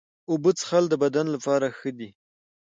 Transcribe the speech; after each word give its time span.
اوبه 0.29 0.51
څښل 0.57 0.85
د 0.89 0.93
بدن 1.03 1.25
لپاره 1.35 1.67
ښه 1.77 1.91
دي. 1.99 2.09